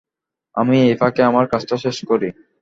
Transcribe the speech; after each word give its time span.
আমি 0.57 0.77
এই 0.83 0.95
ফাঁকে 0.99 1.21
আমার 1.23 1.45
কাজটা 1.51 1.75
শেষ 1.83 1.97
করি। 2.09 2.29